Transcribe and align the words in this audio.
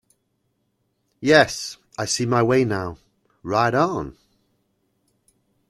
Yes, 1.19 1.77
I 1.95 2.05
see 2.05 2.25
my 2.25 2.41
way 2.41 2.65
now, 2.65 2.97
right 3.43 3.71
on. 3.71 4.17